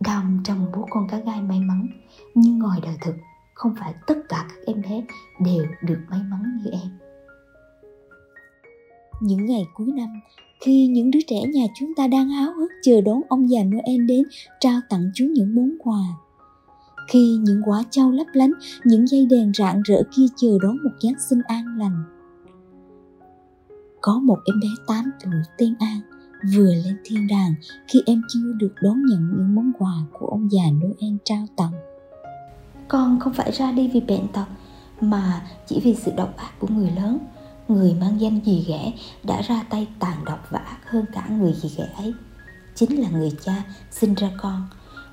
Đông 0.00 0.38
trong 0.44 0.66
bố 0.76 0.86
con 0.90 1.08
cá 1.08 1.18
gai 1.18 1.42
may 1.42 1.60
mắn, 1.60 1.86
nhưng 2.34 2.58
ngoài 2.58 2.80
đời 2.82 2.96
thực, 3.00 3.14
không 3.54 3.74
phải 3.80 3.94
tất 4.06 4.18
cả 4.28 4.46
các 4.48 4.58
em 4.66 4.82
bé 4.82 5.04
đều 5.44 5.64
được 5.82 5.98
may 6.10 6.20
mắn 6.30 6.58
như 6.64 6.70
em. 6.70 6.98
Những 9.20 9.46
ngày 9.46 9.66
cuối 9.74 9.86
năm, 9.86 10.08
khi 10.60 10.86
những 10.86 11.10
đứa 11.10 11.20
trẻ 11.26 11.42
nhà 11.54 11.64
chúng 11.74 11.94
ta 11.94 12.06
đang 12.06 12.28
háo 12.28 12.52
hức 12.52 12.70
chờ 12.82 13.00
đón 13.00 13.20
ông 13.28 13.50
già 13.50 13.62
Noel 13.64 14.06
đến, 14.08 14.22
trao 14.60 14.80
tặng 14.88 15.10
chúng 15.14 15.32
những 15.32 15.54
món 15.54 15.70
quà 15.78 16.00
khi 17.08 17.36
những 17.42 17.62
quả 17.64 17.82
châu 17.90 18.10
lấp 18.10 18.26
lánh, 18.32 18.52
những 18.84 19.06
dây 19.06 19.26
đèn 19.26 19.52
rạng 19.54 19.82
rỡ 19.82 20.02
kia 20.16 20.26
chờ 20.36 20.58
đón 20.62 20.76
một 20.84 20.90
giáng 21.00 21.18
sinh 21.28 21.40
an 21.46 21.78
lành. 21.78 22.02
Có 24.00 24.18
một 24.18 24.38
em 24.44 24.60
bé 24.60 24.68
8 24.86 25.10
tuổi 25.24 25.32
tên 25.58 25.74
An 25.78 26.00
vừa 26.54 26.74
lên 26.74 26.96
thiên 27.04 27.26
đàng 27.26 27.54
khi 27.88 28.02
em 28.06 28.22
chưa 28.28 28.52
được 28.56 28.74
đón 28.82 29.02
nhận 29.06 29.30
những 29.36 29.54
món 29.54 29.72
quà 29.78 29.92
của 30.12 30.26
ông 30.26 30.48
già 30.52 30.64
Noel 30.70 31.16
trao 31.24 31.46
tặng. 31.56 31.72
con 32.88 33.20
không 33.20 33.32
phải 33.32 33.52
ra 33.52 33.72
đi 33.72 33.90
vì 33.94 34.00
bệnh 34.00 34.28
tật, 34.28 34.46
mà 35.00 35.42
chỉ 35.66 35.80
vì 35.84 35.94
sự 35.94 36.12
độc 36.16 36.36
ác 36.36 36.50
của 36.58 36.68
người 36.70 36.90
lớn. 36.90 37.18
Người 37.68 37.94
mang 38.00 38.20
danh 38.20 38.40
dì 38.46 38.64
ghẻ 38.68 38.92
đã 39.24 39.42
ra 39.42 39.64
tay 39.70 39.88
tàn 39.98 40.24
độc 40.24 40.46
và 40.50 40.58
ác 40.58 40.90
hơn 40.90 41.04
cả 41.12 41.28
người 41.30 41.52
dì 41.52 41.68
ghẻ 41.76 41.88
ấy. 41.96 42.14
Chính 42.74 43.00
là 43.00 43.10
người 43.10 43.32
cha 43.42 43.64
sinh 43.90 44.14
ra 44.14 44.30
con 44.36 44.62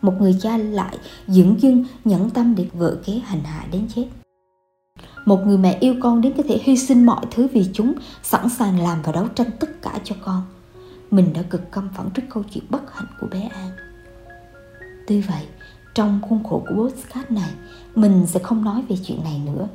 một 0.03 0.13
người 0.19 0.35
cha 0.41 0.57
lại 0.57 0.97
dưỡng 1.27 1.61
dưng, 1.61 1.85
nhẫn 2.05 2.29
tâm 2.29 2.55
để 2.55 2.67
vợ 2.73 2.97
kế 3.05 3.13
hành 3.13 3.43
hạ 3.43 3.65
đến 3.71 3.87
chết. 3.95 4.07
Một 5.25 5.39
người 5.45 5.57
mẹ 5.57 5.77
yêu 5.79 5.95
con 6.01 6.21
đến 6.21 6.33
có 6.37 6.43
thể 6.49 6.59
hy 6.63 6.77
sinh 6.77 7.05
mọi 7.05 7.25
thứ 7.31 7.47
vì 7.53 7.69
chúng, 7.73 7.93
sẵn 8.23 8.49
sàng 8.49 8.79
làm 8.79 9.01
và 9.01 9.11
đấu 9.11 9.27
tranh 9.27 9.49
tất 9.59 9.81
cả 9.81 9.99
cho 10.03 10.15
con. 10.21 10.41
Mình 11.11 11.33
đã 11.33 11.41
cực 11.41 11.71
căm 11.71 11.89
phẫn 11.97 12.09
trước 12.09 12.21
câu 12.29 12.43
chuyện 12.51 12.63
bất 12.69 12.93
hạnh 12.93 13.07
của 13.19 13.27
bé 13.31 13.41
an. 13.41 13.69
Tuy 15.07 15.21
vậy, 15.21 15.45
trong 15.95 16.21
khuôn 16.29 16.43
khổ 16.43 16.63
của 16.67 16.75
podcast 16.75 17.31
này, 17.31 17.51
mình 17.95 18.25
sẽ 18.27 18.39
không 18.39 18.63
nói 18.63 18.83
về 18.89 18.95
chuyện 19.03 19.23
này 19.23 19.41
nữa. 19.45 19.67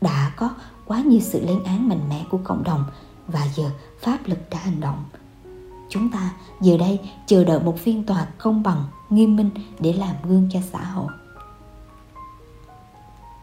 Đã 0.00 0.32
có 0.36 0.50
quá 0.84 1.00
nhiều 1.00 1.20
sự 1.20 1.46
lên 1.46 1.64
án 1.64 1.88
mạnh 1.88 2.08
mẽ 2.08 2.24
của 2.30 2.38
cộng 2.44 2.64
đồng 2.64 2.84
và 3.26 3.40
giờ 3.56 3.70
pháp 4.00 4.18
lực 4.26 4.38
đã 4.50 4.58
hành 4.58 4.80
động. 4.80 5.04
Chúng 5.90 6.10
ta 6.10 6.30
giờ 6.60 6.78
đây 6.78 7.00
chờ 7.26 7.44
đợi 7.44 7.60
một 7.60 7.78
phiên 7.78 8.04
tòa 8.04 8.26
công 8.38 8.62
bằng 8.62 8.84
nghiêm 9.10 9.36
minh 9.36 9.50
để 9.80 9.92
làm 9.92 10.14
gương 10.28 10.48
cho 10.52 10.60
xã 10.72 10.84
hội. 10.84 11.12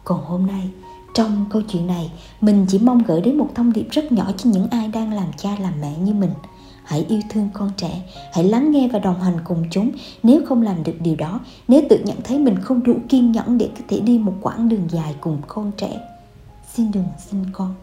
Còn 0.03 0.24
hôm 0.24 0.48
nay, 0.48 0.70
trong 1.13 1.46
câu 1.50 1.62
chuyện 1.67 1.88
này, 1.88 2.12
mình 2.41 2.65
chỉ 2.70 2.79
mong 2.79 3.03
gửi 3.03 3.22
đến 3.22 3.38
một 3.38 3.50
thông 3.55 3.74
điệp 3.74 3.88
rất 3.91 4.12
nhỏ 4.12 4.32
cho 4.38 4.50
những 4.50 4.67
ai 4.72 4.88
đang 4.88 5.13
làm 5.13 5.27
cha 5.38 5.50
làm 5.60 5.74
mẹ 5.82 5.98
như 5.98 6.13
mình. 6.13 6.34
Hãy 6.84 7.05
yêu 7.10 7.22
thương 7.29 7.50
con 7.53 7.72
trẻ, 7.77 8.01
hãy 8.34 8.43
lắng 8.43 8.72
nghe 8.72 8.89
và 8.93 9.00
đồng 9.00 9.22
hành 9.22 9.38
cùng 9.43 9.63
chúng. 9.72 9.91
Nếu 10.24 10.41
không 10.46 10.62
làm 10.62 10.84
được 10.84 10.96
điều 11.00 11.15
đó, 11.15 11.39
nếu 11.67 11.82
tự 11.89 12.00
nhận 12.05 12.17
thấy 12.24 12.39
mình 12.39 12.55
không 12.62 12.84
đủ 12.84 12.96
kiên 13.10 13.32
nhẫn 13.32 13.58
để 13.58 13.70
có 13.77 13.84
thể 13.88 14.00
đi 14.00 14.17
một 14.17 14.34
quãng 14.41 14.70
đường 14.70 14.88
dài 14.91 15.15
cùng 15.22 15.38
con 15.48 15.72
trẻ, 15.77 16.00
xin 16.74 16.91
đừng 16.91 17.05
sinh 17.29 17.46
con. 17.53 17.75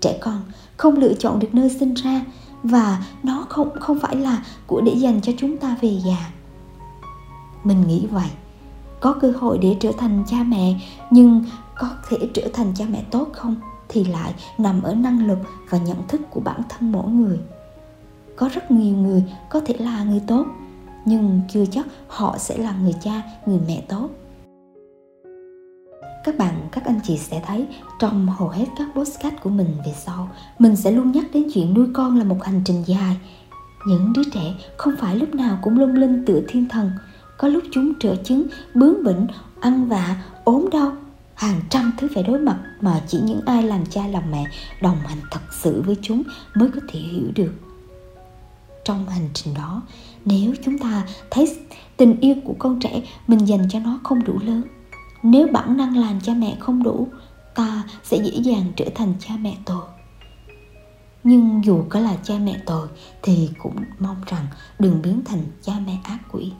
Trẻ 0.00 0.18
con 0.20 0.42
không 0.76 0.96
lựa 0.96 1.14
chọn 1.14 1.38
được 1.38 1.48
nơi 1.52 1.70
sinh 1.70 1.94
ra 1.94 2.24
và 2.62 3.04
nó 3.22 3.46
không 3.48 3.70
không 3.80 3.98
phải 3.98 4.16
là 4.16 4.44
của 4.66 4.80
để 4.80 4.92
dành 4.96 5.20
cho 5.20 5.32
chúng 5.38 5.56
ta 5.56 5.76
về 5.80 5.98
già 6.06 6.30
mình 7.64 7.86
nghĩ 7.86 8.06
vậy. 8.06 8.28
Có 9.00 9.16
cơ 9.20 9.32
hội 9.38 9.58
để 9.58 9.76
trở 9.80 9.92
thành 9.98 10.24
cha 10.26 10.36
mẹ, 10.42 10.80
nhưng 11.10 11.44
có 11.76 11.88
thể 12.08 12.16
trở 12.34 12.42
thành 12.52 12.72
cha 12.74 12.84
mẹ 12.90 13.04
tốt 13.10 13.28
không 13.32 13.56
thì 13.88 14.04
lại 14.04 14.34
nằm 14.58 14.82
ở 14.82 14.94
năng 14.94 15.26
lực 15.26 15.38
và 15.70 15.78
nhận 15.78 15.96
thức 16.08 16.20
của 16.30 16.40
bản 16.40 16.60
thân 16.68 16.92
mỗi 16.92 17.08
người. 17.10 17.38
Có 18.36 18.50
rất 18.54 18.70
nhiều 18.70 18.96
người 18.96 19.24
có 19.50 19.60
thể 19.60 19.76
là 19.78 20.04
người 20.04 20.22
tốt, 20.26 20.46
nhưng 21.04 21.40
chưa 21.48 21.66
chắc 21.66 21.86
họ 22.08 22.38
sẽ 22.38 22.58
là 22.58 22.72
người 22.82 22.94
cha, 23.02 23.22
người 23.46 23.60
mẹ 23.66 23.82
tốt. 23.88 24.08
Các 26.24 26.38
bạn, 26.38 26.68
các 26.72 26.84
anh 26.84 27.00
chị 27.04 27.18
sẽ 27.18 27.42
thấy 27.46 27.66
trong 27.98 28.26
hầu 28.26 28.48
hết 28.48 28.66
các 28.78 28.88
postcard 28.94 29.36
của 29.42 29.50
mình 29.50 29.68
về 29.86 29.92
sau, 29.96 30.28
mình 30.58 30.76
sẽ 30.76 30.90
luôn 30.90 31.12
nhắc 31.12 31.24
đến 31.32 31.46
chuyện 31.54 31.74
nuôi 31.74 31.86
con 31.94 32.18
là 32.18 32.24
một 32.24 32.44
hành 32.44 32.62
trình 32.64 32.82
dài. 32.86 33.16
Những 33.86 34.12
đứa 34.12 34.22
trẻ 34.32 34.54
không 34.76 34.94
phải 34.98 35.16
lúc 35.16 35.34
nào 35.34 35.58
cũng 35.62 35.78
lung 35.78 35.94
linh 35.94 36.24
tựa 36.26 36.40
thiên 36.48 36.68
thần 36.68 36.90
có 37.38 37.48
lúc 37.48 37.62
chúng 37.70 37.92
trở 38.00 38.16
chứng, 38.16 38.46
bướng 38.74 39.04
bỉnh, 39.04 39.26
ăn 39.60 39.88
vạ, 39.88 40.22
ốm 40.44 40.68
đau. 40.72 40.92
Hàng 41.34 41.60
trăm 41.70 41.92
thứ 41.98 42.08
phải 42.14 42.22
đối 42.22 42.38
mặt 42.38 42.58
mà 42.80 43.00
chỉ 43.06 43.18
những 43.20 43.40
ai 43.46 43.62
làm 43.62 43.86
cha 43.86 44.06
làm 44.06 44.30
mẹ 44.30 44.44
đồng 44.82 44.96
hành 44.96 45.18
thật 45.30 45.40
sự 45.62 45.82
với 45.86 45.96
chúng 46.02 46.22
mới 46.54 46.70
có 46.74 46.80
thể 46.88 46.98
hiểu 46.98 47.30
được. 47.34 47.52
Trong 48.84 49.08
hành 49.08 49.28
trình 49.34 49.54
đó, 49.54 49.82
nếu 50.24 50.54
chúng 50.64 50.78
ta 50.78 51.06
thấy 51.30 51.56
tình 51.96 52.20
yêu 52.20 52.34
của 52.44 52.54
con 52.58 52.80
trẻ 52.80 53.02
mình 53.26 53.48
dành 53.48 53.68
cho 53.70 53.78
nó 53.78 54.00
không 54.04 54.24
đủ 54.24 54.38
lớn, 54.44 54.62
nếu 55.22 55.46
bản 55.52 55.76
năng 55.76 55.96
làm 55.96 56.20
cha 56.20 56.34
mẹ 56.34 56.56
không 56.60 56.82
đủ, 56.82 57.08
ta 57.54 57.82
sẽ 58.04 58.16
dễ 58.16 58.32
dàng 58.42 58.72
trở 58.76 58.84
thành 58.94 59.14
cha 59.18 59.34
mẹ 59.40 59.56
tồi. 59.64 59.86
Nhưng 61.24 61.64
dù 61.64 61.84
có 61.88 62.00
là 62.00 62.16
cha 62.22 62.34
mẹ 62.38 62.60
tồi 62.66 62.88
thì 63.22 63.50
cũng 63.58 63.76
mong 63.98 64.16
rằng 64.26 64.46
đừng 64.78 65.02
biến 65.02 65.22
thành 65.24 65.42
cha 65.62 65.72
mẹ 65.86 65.98
ác 66.04 66.18
quỷ 66.32 66.52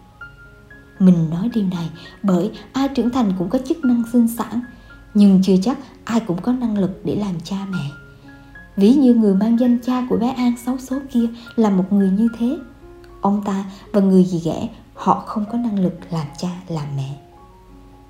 mình 0.99 1.31
nói 1.31 1.51
điều 1.55 1.65
này 1.65 1.91
bởi 2.23 2.51
ai 2.73 2.89
trưởng 2.89 3.11
thành 3.11 3.33
cũng 3.39 3.49
có 3.49 3.59
chức 3.69 3.85
năng 3.85 4.03
sinh 4.13 4.29
sản, 4.29 4.61
nhưng 5.15 5.41
chưa 5.43 5.57
chắc 5.63 5.79
ai 6.05 6.21
cũng 6.21 6.43
có 6.43 6.53
năng 6.53 6.79
lực 6.79 7.01
để 7.05 7.17
làm 7.17 7.41
cha 7.45 7.67
mẹ. 7.71 7.91
Ví 8.77 8.95
như 8.95 9.15
người 9.15 9.35
mang 9.35 9.61
danh 9.61 9.79
cha 9.87 10.07
của 10.11 10.17
bé 10.17 10.31
an 10.31 10.53
xấu 10.65 10.79
số 10.79 10.97
kia 11.13 11.27
là 11.57 11.71
một 11.71 11.93
người 11.93 12.11
như 12.11 12.29
thế. 12.39 12.59
Ông 13.21 13.43
ta 13.45 13.65
và 13.93 14.01
người 14.01 14.25
gì 14.25 14.43
ghẻ, 14.45 14.69
họ 14.95 15.23
không 15.27 15.45
có 15.53 15.59
năng 15.59 15.79
lực 15.79 15.99
làm 16.11 16.27
cha, 16.39 16.49
làm 16.69 16.87
mẹ. 16.97 17.15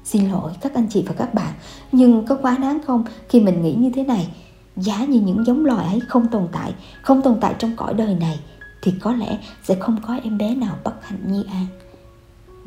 Xin 0.05 0.31
lỗi 0.31 0.53
các 0.61 0.75
anh 0.75 0.87
chị 0.91 1.05
và 1.07 1.15
các 1.19 1.35
bạn, 1.35 1.53
nhưng 1.93 2.27
có 2.27 2.37
quá 2.43 2.57
đáng 2.59 2.79
không 2.87 3.05
khi 3.29 3.41
mình 3.41 3.63
nghĩ 3.63 3.75
như 3.75 3.91
thế 3.95 4.05
này? 4.05 4.29
Giá 4.77 5.05
như 5.05 5.21
những 5.21 5.45
giống 5.45 5.65
loài 5.65 5.87
ấy 5.87 6.01
không 6.09 6.29
tồn 6.29 6.49
tại, 6.53 6.75
không 7.03 7.23
tồn 7.23 7.39
tại 7.41 7.55
trong 7.59 7.77
cõi 7.77 7.95
đời 7.95 8.15
này, 8.15 8.41
thì 8.83 8.93
có 9.01 9.13
lẽ 9.13 9.39
sẽ 9.65 9.75
không 9.81 9.97
có 10.07 10.19
em 10.23 10.39
bé 10.39 10.55
nào 10.55 10.75
bất 10.85 11.07
hạnh 11.07 11.21
như 11.27 11.43
an 11.43 11.67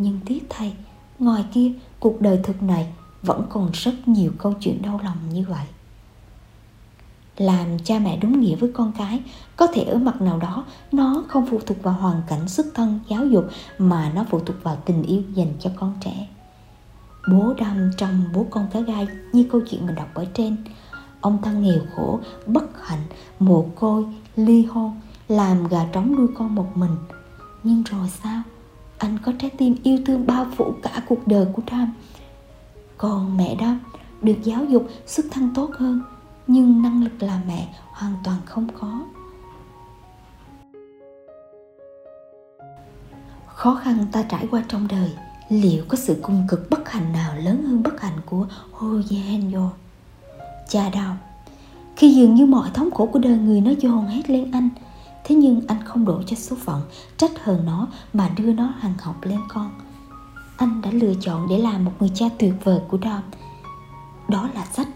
nhưng 0.01 0.19
tiếc 0.25 0.43
thay, 0.49 0.73
ngoài 1.19 1.45
kia, 1.53 1.71
cuộc 1.99 2.21
đời 2.21 2.39
thực 2.43 2.63
này 2.63 2.93
vẫn 3.21 3.45
còn 3.49 3.69
rất 3.73 4.07
nhiều 4.07 4.31
câu 4.37 4.53
chuyện 4.59 4.81
đau 4.81 4.99
lòng 5.03 5.17
như 5.33 5.45
vậy. 5.49 5.65
Làm 7.37 7.79
cha 7.83 7.99
mẹ 7.99 8.17
đúng 8.17 8.39
nghĩa 8.39 8.55
với 8.55 8.71
con 8.73 8.91
cái, 8.97 9.23
có 9.55 9.67
thể 9.67 9.83
ở 9.83 9.97
mặt 9.97 10.21
nào 10.21 10.39
đó, 10.39 10.65
nó 10.91 11.23
không 11.27 11.45
phụ 11.51 11.59
thuộc 11.65 11.83
vào 11.83 11.93
hoàn 11.93 12.21
cảnh 12.27 12.47
xuất 12.47 12.65
thân, 12.73 12.99
giáo 13.09 13.25
dục, 13.25 13.47
mà 13.77 14.11
nó 14.15 14.25
phụ 14.29 14.39
thuộc 14.39 14.63
vào 14.63 14.75
tình 14.85 15.03
yêu 15.03 15.21
dành 15.33 15.53
cho 15.59 15.69
con 15.75 15.93
trẻ. 16.01 16.27
Bố 17.31 17.53
đâm 17.57 17.91
trong 17.97 18.23
bố 18.33 18.45
con 18.49 18.67
cá 18.73 18.79
gai 18.79 19.07
như 19.33 19.45
câu 19.51 19.61
chuyện 19.69 19.85
mình 19.85 19.95
đọc 19.95 20.07
ở 20.13 20.25
trên. 20.33 20.57
Ông 21.21 21.37
ta 21.43 21.51
nghèo 21.51 21.79
khổ, 21.95 22.19
bất 22.45 22.85
hạnh, 22.85 23.03
mồ 23.39 23.65
côi, 23.75 24.05
ly 24.35 24.65
hôn, 24.65 25.01
làm 25.27 25.67
gà 25.67 25.85
trống 25.93 26.15
nuôi 26.15 26.27
con 26.37 26.55
một 26.55 26.77
mình. 26.77 26.95
Nhưng 27.63 27.83
rồi 27.83 28.09
sao? 28.23 28.41
Anh 29.01 29.17
có 29.25 29.31
trái 29.39 29.49
tim 29.57 29.75
yêu 29.83 29.99
thương 30.05 30.27
bao 30.27 30.45
phủ 30.57 30.73
cả 30.83 31.01
cuộc 31.07 31.27
đời 31.27 31.45
của 31.53 31.61
Trump 31.67 31.89
còn 32.97 33.37
mẹ 33.37 33.55
đó 33.55 33.75
được 34.21 34.35
giáo 34.43 34.65
dục 34.65 34.87
xuất 35.05 35.25
thân 35.31 35.51
tốt 35.55 35.71
hơn, 35.77 36.01
nhưng 36.47 36.81
năng 36.81 37.03
lực 37.03 37.23
làm 37.23 37.41
mẹ 37.47 37.75
hoàn 37.91 38.13
toàn 38.23 38.37
không 38.45 38.67
có. 38.79 39.01
Khó 43.45 43.75
khăn 43.75 44.05
ta 44.11 44.23
trải 44.23 44.47
qua 44.51 44.63
trong 44.67 44.87
đời, 44.87 45.09
liệu 45.49 45.83
có 45.87 45.97
sự 45.97 46.19
cung 46.21 46.47
cực 46.47 46.69
bất 46.69 46.89
hạnh 46.89 47.13
nào 47.13 47.35
lớn 47.35 47.63
hơn 47.63 47.83
bất 47.83 48.01
hạnh 48.01 48.17
của 48.25 48.47
Hoyenyo 48.71 49.69
cha 50.69 50.89
đau 50.89 51.17
khi 51.95 52.15
dường 52.15 52.35
như 52.35 52.45
mọi 52.45 52.69
thống 52.73 52.91
khổ 52.91 53.05
của 53.05 53.19
đời 53.19 53.37
người 53.37 53.61
nó 53.61 53.71
dồn 53.79 54.07
hết 54.07 54.29
lên 54.29 54.51
anh 54.51 54.69
thế 55.23 55.35
nhưng 55.35 55.61
anh 55.67 55.77
không 55.85 56.05
đổ 56.05 56.21
cho 56.25 56.35
số 56.35 56.55
phận, 56.55 56.81
trách 57.17 57.31
hờn 57.43 57.65
nó 57.65 57.87
mà 58.13 58.29
đưa 58.37 58.53
nó 58.53 58.73
hàng 58.79 58.93
học 59.01 59.15
lên 59.23 59.39
con. 59.49 59.71
Anh 60.57 60.81
đã 60.81 60.91
lựa 60.91 61.13
chọn 61.21 61.47
để 61.49 61.57
làm 61.57 61.85
một 61.85 61.91
người 61.99 62.11
cha 62.15 62.25
tuyệt 62.39 62.53
vời 62.63 62.79
của 62.89 62.97
Dom. 63.03 63.21
Đó 64.27 64.49
là 64.55 64.65
sách. 64.65 64.87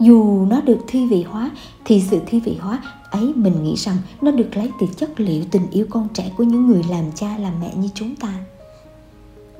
Dù 0.00 0.46
nó 0.50 0.60
được 0.60 0.78
thi 0.86 1.06
vị 1.06 1.22
hóa, 1.22 1.50
thì 1.84 2.00
sự 2.00 2.20
thi 2.26 2.40
vị 2.40 2.56
hóa 2.60 2.82
ấy 3.10 3.32
mình 3.34 3.62
nghĩ 3.62 3.74
rằng 3.76 3.96
nó 4.20 4.30
được 4.30 4.48
lấy 4.54 4.70
từ 4.80 4.86
chất 4.96 5.20
liệu 5.20 5.44
tình 5.50 5.70
yêu 5.70 5.86
con 5.90 6.08
trẻ 6.14 6.32
của 6.36 6.44
những 6.44 6.66
người 6.66 6.82
làm 6.90 7.12
cha 7.14 7.38
làm 7.38 7.52
mẹ 7.60 7.74
như 7.74 7.88
chúng 7.94 8.16
ta. 8.16 8.34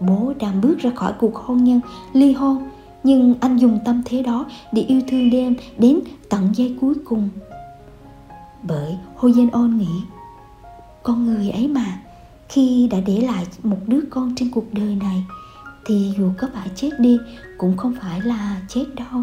Bố 0.00 0.32
đang 0.40 0.60
bước 0.60 0.78
ra 0.78 0.90
khỏi 0.96 1.12
cuộc 1.18 1.36
hôn 1.36 1.64
nhân, 1.64 1.80
ly 2.12 2.32
hôn, 2.32 2.68
nhưng 3.04 3.34
anh 3.40 3.56
dùng 3.56 3.78
tâm 3.84 4.02
thế 4.04 4.22
đó 4.22 4.46
để 4.72 4.82
yêu 4.82 5.00
thương 5.08 5.30
đêm 5.30 5.54
đến 5.78 6.00
tận 6.28 6.50
giây 6.54 6.76
cuối 6.80 6.94
cùng 7.04 7.28
bởi 8.62 8.98
Hoyen 9.16 9.50
nghĩ 9.78 10.02
con 11.02 11.26
người 11.26 11.50
ấy 11.50 11.68
mà 11.68 11.98
khi 12.48 12.88
đã 12.90 12.98
để 13.06 13.20
lại 13.20 13.46
một 13.62 13.78
đứa 13.86 14.00
con 14.10 14.34
trên 14.36 14.50
cuộc 14.50 14.74
đời 14.74 14.94
này 14.94 15.24
thì 15.86 16.12
dù 16.18 16.30
có 16.38 16.48
phải 16.54 16.68
chết 16.74 16.90
đi 16.98 17.18
cũng 17.58 17.76
không 17.76 17.94
phải 18.00 18.20
là 18.20 18.60
chết 18.68 18.84
đâu 18.94 19.22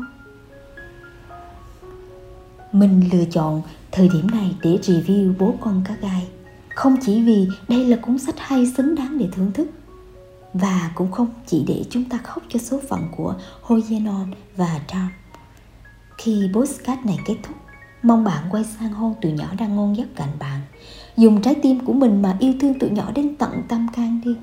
mình 2.72 3.10
lựa 3.14 3.26
chọn 3.32 3.62
thời 3.92 4.10
điểm 4.10 4.28
này 4.32 4.56
để 4.62 4.80
review 4.82 5.34
bố 5.40 5.56
con 5.62 5.82
cá 5.88 5.96
gai 5.96 6.28
không 6.76 6.98
chỉ 7.06 7.22
vì 7.22 7.48
đây 7.68 7.86
là 7.86 7.98
cuốn 8.02 8.20
sách 8.20 8.36
hay 8.38 8.72
xứng 8.78 8.96
đáng 8.96 9.18
để 9.18 9.28
thưởng 9.32 9.52
thức 9.52 9.68
và 10.54 10.92
cũng 10.96 11.12
không 11.12 11.28
chỉ 11.48 11.64
để 11.68 11.84
chúng 11.90 12.04
ta 12.10 12.18
khóc 12.18 12.44
cho 12.50 12.60
số 12.60 12.80
phận 12.90 13.02
của 13.18 13.36
Hoyenon 13.62 14.32
và 14.56 14.80
Tom. 14.94 15.10
Khi 16.18 16.50
postcard 16.54 17.06
này 17.06 17.20
kết 17.26 17.36
thúc, 17.44 17.56
mong 18.06 18.24
bạn 18.24 18.44
quay 18.50 18.64
sang 18.64 18.94
hôn 18.94 19.14
tụi 19.22 19.32
nhỏ 19.32 19.48
đang 19.58 19.76
ngon 19.76 19.98
giấc 19.98 20.16
cạnh 20.16 20.30
bạn. 20.40 20.62
Dùng 21.18 21.42
trái 21.42 21.56
tim 21.56 21.86
của 21.86 21.94
mình 21.94 22.22
mà 22.22 22.36
yêu 22.40 22.54
thương 22.60 22.80
tụi 22.80 22.90
nhỏ 22.90 23.12
đến 23.16 23.36
tận 23.36 23.52
tâm 23.68 23.88
can 23.94 24.22
đi. 24.26 24.36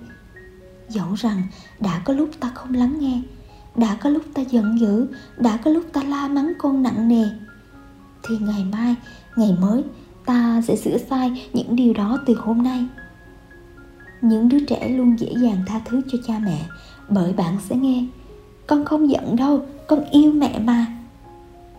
Dẫu 0.89 1.15
rằng 1.15 1.43
đã 1.81 2.03
có 2.05 2.15
lúc 2.15 2.31
ta 2.41 2.51
không 2.55 2.75
lắng 2.75 2.97
nghe, 3.01 3.21
đã 3.77 3.95
có 3.95 4.11
lúc 4.11 4.23
ta 4.35 4.43
giận 4.43 4.81
dữ, 4.81 5.07
đã 5.37 5.57
có 5.57 5.71
lúc 5.71 5.85
ta 5.93 6.03
la 6.03 6.29
mắng 6.29 6.53
con 6.59 6.83
nặng 6.83 7.09
nề. 7.09 7.25
Thì 8.23 8.39
ngày 8.41 8.65
mai, 8.73 8.95
ngày 9.37 9.57
mới, 9.61 9.83
ta 10.27 10.63
sẽ 10.65 10.77
sửa 10.77 10.99
sai 10.99 11.49
những 11.53 11.77
điều 11.77 11.95
đó 11.95 12.19
từ 12.27 12.35
hôm 12.35 12.63
nay 12.63 12.87
những 14.23 14.49
đứa 14.49 14.65
trẻ 14.65 14.89
luôn 14.89 15.19
dễ 15.19 15.33
dàng 15.43 15.63
tha 15.67 15.81
thứ 15.85 16.01
cho 16.13 16.19
cha 16.27 16.39
mẹ 16.45 16.67
bởi 17.09 17.33
bạn 17.33 17.57
sẽ 17.69 17.77
nghe 17.77 18.05
con 18.67 18.85
không 18.85 19.11
giận 19.11 19.37
đâu 19.37 19.67
con 19.87 20.05
yêu 20.11 20.33
mẹ 20.33 20.59
mà 20.59 20.87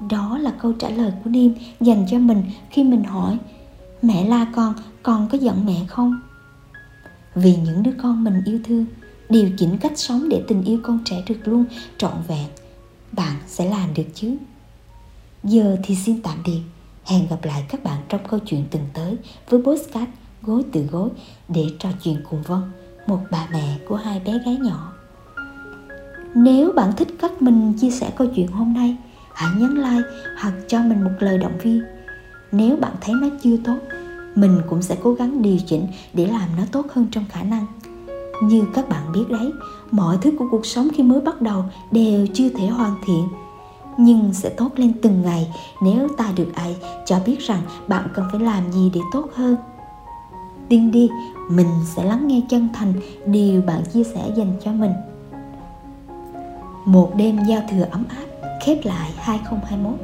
đó 0.10 0.38
là 0.38 0.54
câu 0.62 0.74
trả 0.74 0.90
lời 0.90 1.12
của 1.24 1.30
Niêm 1.30 1.52
dành 1.82 2.06
cho 2.10 2.20
mình 2.20 2.44
khi 2.70 2.84
mình 2.84 3.04
hỏi 3.04 3.38
Mẹ 4.02 4.26
la 4.26 4.48
con, 4.56 4.74
con 5.04 5.30
có 5.32 5.38
giận 5.38 5.66
mẹ 5.66 5.86
không? 5.88 6.20
Vì 7.36 7.56
những 7.56 7.84
đứa 7.84 7.94
con 8.02 8.24
mình 8.24 8.42
yêu 8.46 8.60
thương 8.64 8.86
Điều 9.30 9.50
chỉnh 9.58 9.78
cách 9.78 9.94
sống 9.96 10.30
để 10.30 10.44
tình 10.48 10.64
yêu 10.64 10.80
con 10.84 11.00
trẻ 11.06 11.24
được 11.28 11.40
luôn 11.46 11.66
trọn 11.98 12.14
vẹn 12.28 12.48
Bạn 13.12 13.36
sẽ 13.48 13.70
làm 13.70 13.94
được 13.94 14.08
chứ 14.14 14.38
Giờ 15.44 15.78
thì 15.84 15.96
xin 15.96 16.22
tạm 16.22 16.44
biệt 16.46 16.62
Hẹn 17.04 17.28
gặp 17.30 17.44
lại 17.44 17.66
các 17.70 17.84
bạn 17.84 18.02
trong 18.10 18.22
câu 18.30 18.40
chuyện 18.40 18.66
tuần 18.72 18.84
tới 18.94 19.18
với 19.50 19.62
postcard 19.64 20.12
Gối 20.46 20.64
từ 20.72 20.82
gối 20.82 21.10
để 21.48 21.66
trò 21.80 21.90
chuyện 22.04 22.18
cùng 22.30 22.42
Vân, 22.42 22.62
một 23.08 23.20
bà 23.32 23.48
mẹ 23.52 23.78
của 23.88 23.96
hai 23.96 24.20
bé 24.20 24.40
gái 24.46 24.56
nhỏ. 24.56 24.94
Nếu 26.36 26.72
bạn 26.72 26.92
thích 26.98 27.08
cách 27.20 27.42
mình 27.42 27.74
chia 27.74 27.92
sẻ 27.92 28.12
câu 28.16 28.28
chuyện 28.36 28.48
hôm 28.48 28.74
nay, 28.74 28.98
hãy 29.34 29.52
nhấn 29.58 29.76
like 29.76 30.10
hoặc 30.40 30.54
cho 30.68 30.80
mình 30.80 31.04
một 31.04 31.12
lời 31.20 31.38
động 31.38 31.58
viên. 31.58 31.84
Nếu 32.52 32.76
bạn 32.76 32.94
thấy 33.02 33.16
nó 33.22 33.28
chưa 33.44 33.58
tốt, 33.66 33.78
mình 34.36 34.62
cũng 34.70 34.82
sẽ 34.82 34.98
cố 35.04 35.14
gắng 35.14 35.42
điều 35.42 35.58
chỉnh 35.66 35.88
để 36.14 36.26
làm 36.26 36.50
nó 36.58 36.64
tốt 36.72 36.86
hơn 36.94 37.08
trong 37.12 37.26
khả 37.30 37.44
năng. 37.44 37.66
Như 38.44 38.64
các 38.74 38.90
bạn 38.90 39.12
biết 39.12 39.26
đấy, 39.30 39.52
mọi 39.92 40.18
thứ 40.22 40.32
của 40.40 40.46
cuộc 40.52 40.66
sống 40.66 40.88
khi 40.94 41.04
mới 41.04 41.22
bắt 41.22 41.42
đầu 41.42 41.64
đều 41.92 42.28
chưa 42.34 42.50
thể 42.50 42.68
hoàn 42.68 42.96
thiện 43.06 43.28
nhưng 43.98 44.34
sẽ 44.34 44.50
tốt 44.50 44.70
lên 44.76 44.94
từng 45.02 45.22
ngày 45.22 45.54
nếu 45.82 46.08
ta 46.18 46.32
được 46.36 46.48
ai 46.56 46.76
cho 47.06 47.20
biết 47.26 47.40
rằng 47.40 47.62
bạn 47.88 48.08
cần 48.14 48.26
phải 48.32 48.42
làm 48.42 48.72
gì 48.72 48.92
để 48.94 49.02
tốt 49.14 49.26
hơn 49.34 49.56
tin 50.70 50.92
đi 50.92 51.10
mình 51.50 51.68
sẽ 51.96 52.04
lắng 52.04 52.28
nghe 52.28 52.42
chân 52.50 52.70
thành 52.74 52.94
điều 53.26 53.62
bạn 53.62 53.84
chia 53.94 54.04
sẻ 54.04 54.32
dành 54.36 54.54
cho 54.64 54.72
mình 54.72 54.92
một 56.86 57.12
đêm 57.16 57.40
giao 57.48 57.62
thừa 57.72 57.84
ấm 57.92 58.04
áp 58.10 58.26
khép 58.66 58.78
lại 58.84 59.12
2021 59.18 60.00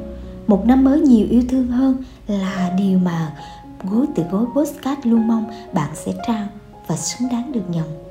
một 0.46 0.66
năm 0.66 0.84
mới 0.84 1.00
nhiều 1.00 1.26
yêu 1.30 1.42
thương 1.48 1.68
hơn 1.68 1.96
là 2.26 2.72
điều 2.78 2.98
mà 2.98 3.32
gối 3.84 4.06
từ 4.14 4.22
gối 4.30 4.46
postcard 4.54 5.00
luôn 5.04 5.28
mong 5.28 5.50
bạn 5.72 5.90
sẽ 5.94 6.12
trao 6.26 6.46
và 6.86 6.96
xứng 6.96 7.28
đáng 7.28 7.52
được 7.52 7.70
nhận. 7.70 8.04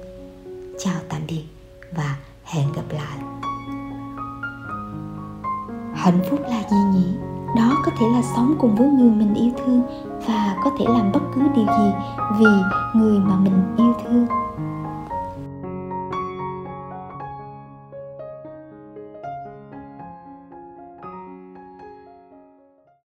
Chào 0.80 1.00
tạm 1.10 1.22
biệt 1.28 1.44
và 1.96 2.16
hẹn 2.44 2.72
gặp 2.72 2.84
lại. 2.92 3.18
Hạnh 5.96 6.20
phúc 6.30 6.40
là 6.50 6.64
gì 6.72 6.78
nhỉ? 6.94 7.08
Đó 7.56 7.82
có 7.86 7.92
thể 8.00 8.06
là 8.14 8.22
sống 8.36 8.56
cùng 8.60 8.76
với 8.76 8.88
người 8.88 9.12
mình 9.12 9.34
yêu 9.34 9.52
thương 9.58 9.82
và 10.28 10.56
có 10.64 10.72
thể 10.80 10.86
làm 10.90 11.12
bất 11.12 11.22
cứ 11.36 11.42
điều 11.56 11.66
gì 11.66 11.92
vì 12.40 12.46
người 13.00 13.20
mà 13.20 13.36
mình 13.36 13.76
yêu 13.78 13.94
thương. 14.04 14.28